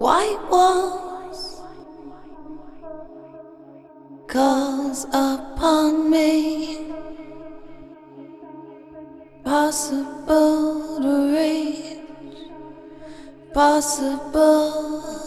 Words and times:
White 0.00 0.40
walls 0.50 1.62
calls 4.26 5.04
upon 5.12 6.10
me. 6.10 6.92
Possible 9.44 11.00
to 11.02 11.36
reach, 11.36 11.98
possible 13.52 15.19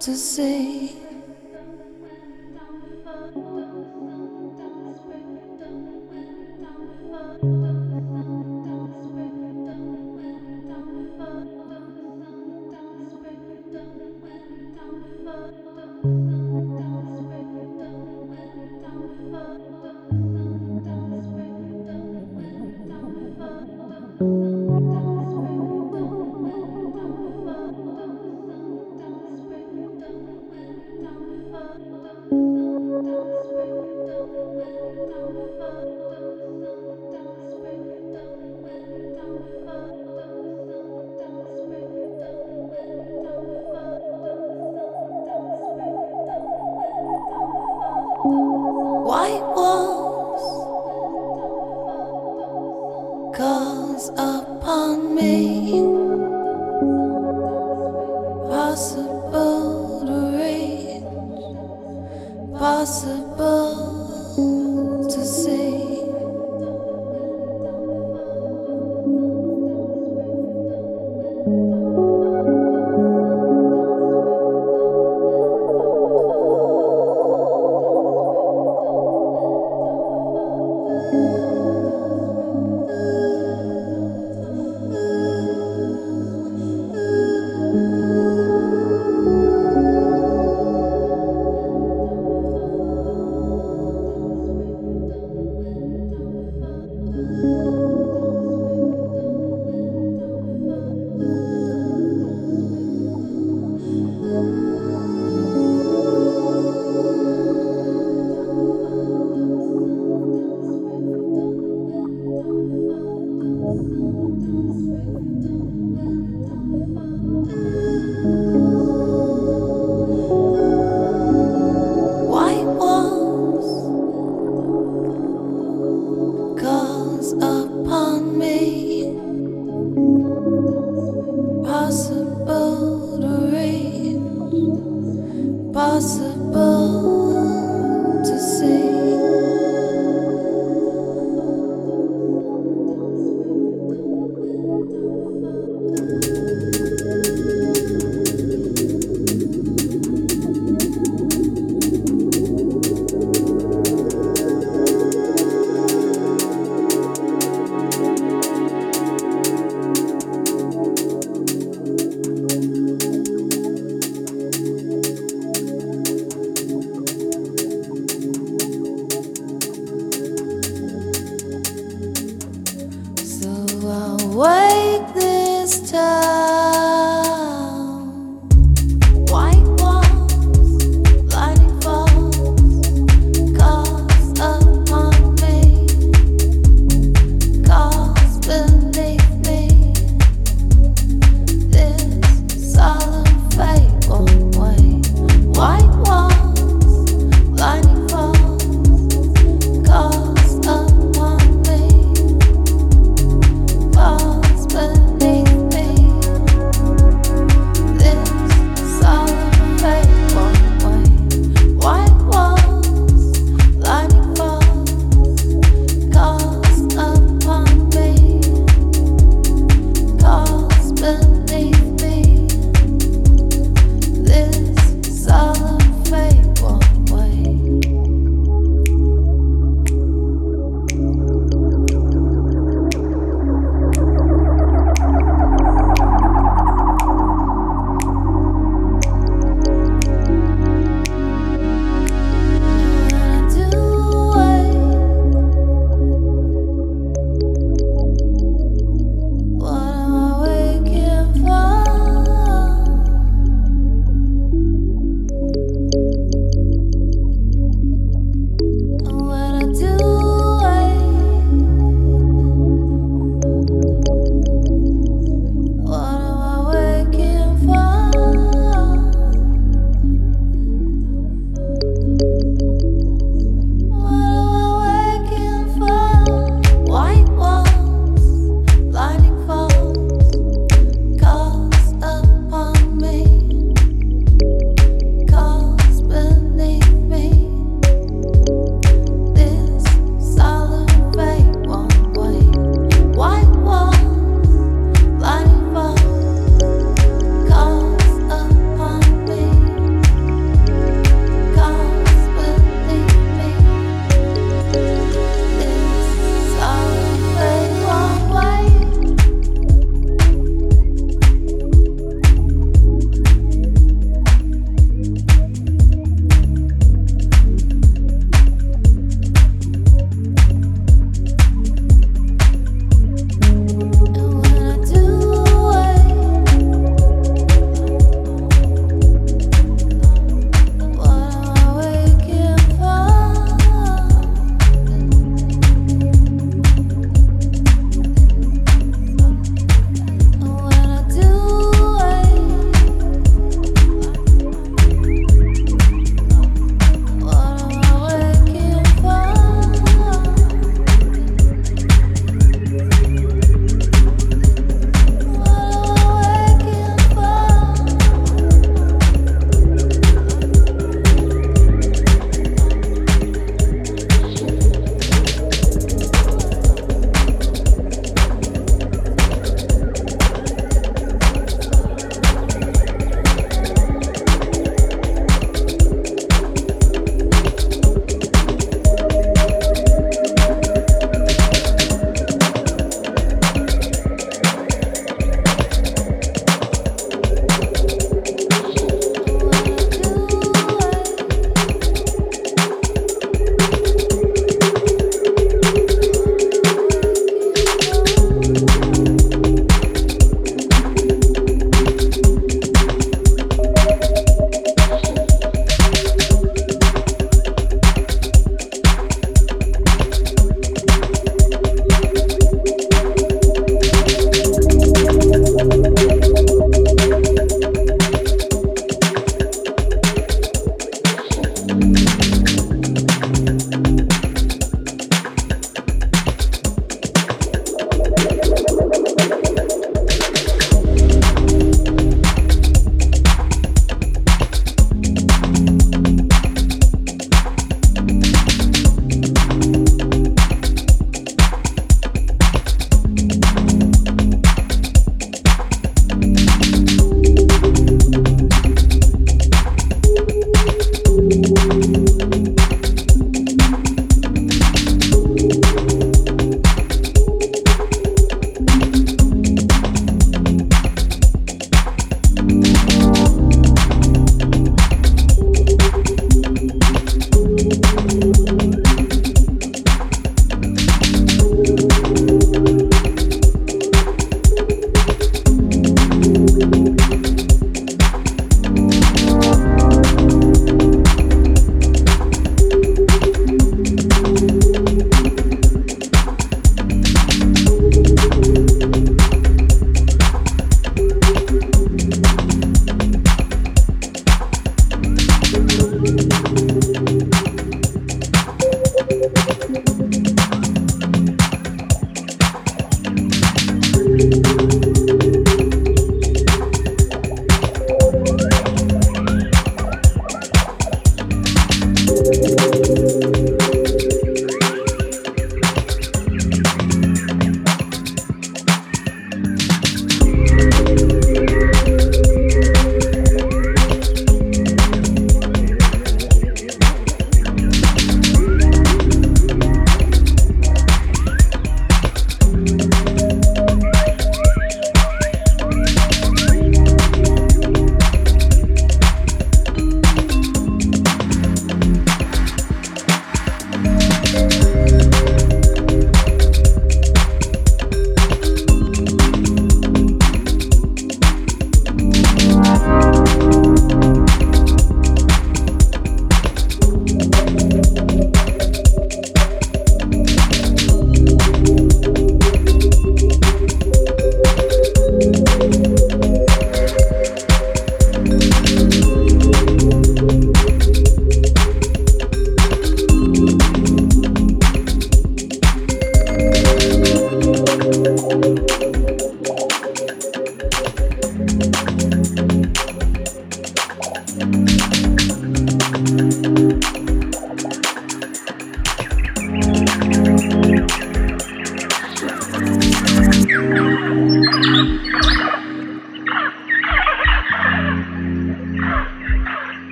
to 0.00 0.14
see. 0.14 1.05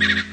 you. 0.00 0.29